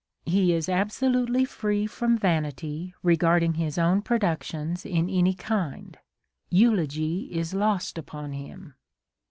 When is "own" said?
3.77-4.01